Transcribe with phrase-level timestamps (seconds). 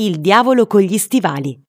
[0.00, 1.60] Il diavolo con gli stivali.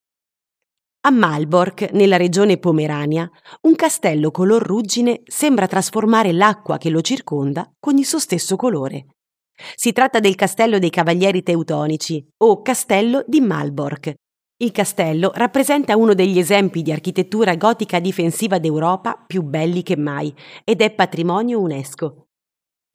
[1.07, 3.27] A Malbork, nella regione Pomerania,
[3.61, 9.07] un castello color ruggine sembra trasformare l'acqua che lo circonda con il suo stesso colore.
[9.73, 14.13] Si tratta del castello dei Cavalieri Teutonici o castello di Malbork.
[14.57, 20.31] Il castello rappresenta uno degli esempi di architettura gotica difensiva d'Europa più belli che mai
[20.63, 22.27] ed è patrimonio UNESCO.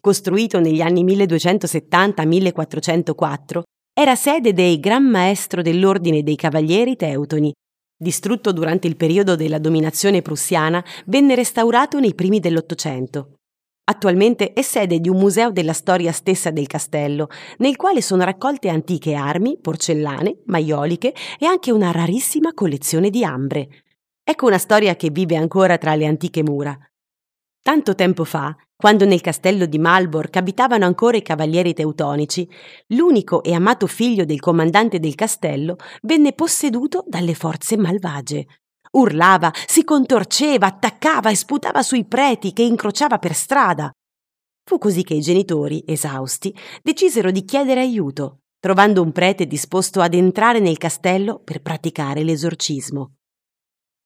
[0.01, 3.63] Costruito negli anni 1270-1404,
[3.95, 7.53] era sede dei Gran Maestro dell'Ordine dei Cavalieri Teutoni
[7.97, 13.37] distrutto durante il periodo della dominazione prussiana, venne restaurato nei primi dell'Ottocento.
[13.85, 17.29] Attualmente è sede di un museo della storia stessa del castello,
[17.59, 23.69] nel quale sono raccolte antiche armi, porcellane, maioliche e anche una rarissima collezione di ambre.
[24.23, 26.77] Ecco una storia che vive ancora tra le antiche mura.
[27.65, 32.47] Tanto tempo fa, quando nel castello di Malbork abitavano ancora i cavalieri teutonici,
[32.89, 38.47] l'unico e amato figlio del comandante del castello venne posseduto dalle forze malvagie.
[38.91, 43.91] Urlava, si contorceva, attaccava e sputava sui preti che incrociava per strada.
[44.63, 50.13] Fu così che i genitori, esausti, decisero di chiedere aiuto, trovando un prete disposto ad
[50.13, 53.15] entrare nel castello per praticare l'esorcismo.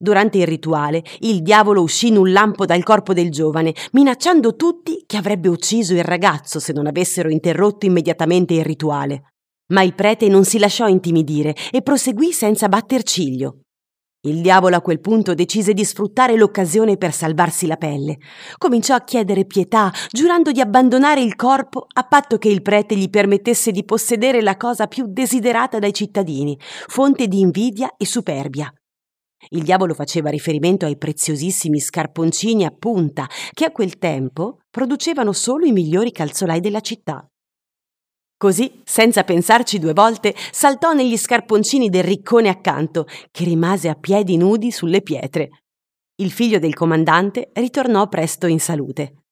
[0.01, 5.03] Durante il rituale, il diavolo uscì in un lampo dal corpo del giovane, minacciando tutti
[5.05, 9.33] che avrebbe ucciso il ragazzo se non avessero interrotto immediatamente il rituale.
[9.73, 13.63] Ma il prete non si lasciò intimidire e proseguì senza batter ciglio.
[14.23, 18.19] Il diavolo a quel punto decise di sfruttare l'occasione per salvarsi la pelle.
[18.57, 23.11] Cominciò a chiedere pietà, giurando di abbandonare il corpo a patto che il prete gli
[23.11, 28.73] permettesse di possedere la cosa più desiderata dai cittadini, fonte di invidia e superbia,
[29.51, 35.65] il diavolo faceva riferimento ai preziosissimi scarponcini a punta che a quel tempo producevano solo
[35.65, 37.27] i migliori calzolai della città.
[38.37, 44.37] Così, senza pensarci due volte, saltò negli scarponcini del riccone accanto, che rimase a piedi
[44.37, 45.49] nudi sulle pietre.
[46.21, 49.25] Il figlio del comandante ritornò presto in salute.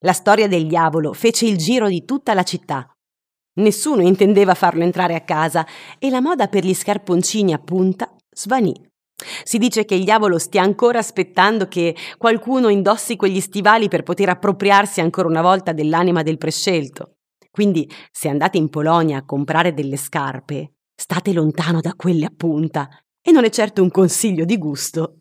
[0.00, 2.88] La storia del diavolo fece il giro di tutta la città.
[3.54, 5.66] Nessuno intendeva farlo entrare a casa
[5.98, 8.74] e la moda per gli scarponcini a punta svanì.
[9.42, 14.28] Si dice che il diavolo stia ancora aspettando che qualcuno indossi quegli stivali per poter
[14.28, 17.16] appropriarsi ancora una volta dell'anima del prescelto.
[17.50, 22.88] Quindi, se andate in Polonia a comprare delle scarpe, state lontano da quelle a punta.
[23.20, 25.18] E non è certo un consiglio di gusto.